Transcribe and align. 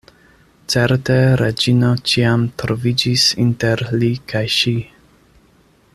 Certe 0.73 1.17
Reĝino 1.41 1.91
ĉiam 2.11 2.47
troviĝis 2.63 3.27
inter 3.45 3.87
li 4.05 4.11
kaj 4.33 4.45
ŝi. 4.59 4.75